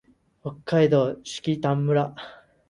[0.41, 2.15] 北海道色丹村